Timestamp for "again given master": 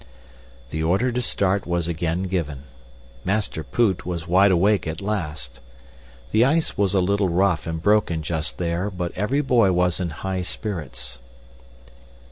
1.87-3.63